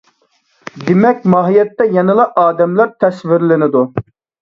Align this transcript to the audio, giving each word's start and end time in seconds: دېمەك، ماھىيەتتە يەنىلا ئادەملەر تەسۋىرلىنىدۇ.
دېمەك، 0.87 1.19
ماھىيەتتە 1.35 1.89
يەنىلا 1.99 2.27
ئادەملەر 2.47 2.93
تەسۋىرلىنىدۇ. 3.03 3.89